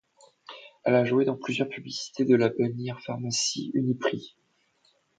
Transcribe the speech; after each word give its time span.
Elle 0.83 0.95
a 0.95 1.05
joué 1.05 1.25
dans 1.25 1.35
plusieurs 1.37 1.69
publicités 1.69 2.25
de 2.25 2.35
la 2.35 2.49
bannière 2.49 2.97
de 2.97 3.01
pharmacies 3.03 3.69
Uniprix. 3.75 4.35